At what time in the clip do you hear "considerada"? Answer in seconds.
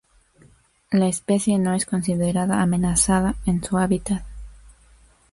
1.85-2.63